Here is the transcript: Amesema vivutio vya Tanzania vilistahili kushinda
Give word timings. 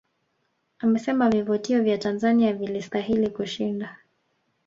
Amesema 0.79 1.29
vivutio 1.29 1.83
vya 1.83 1.97
Tanzania 1.97 2.53
vilistahili 2.53 3.29
kushinda 3.29 3.97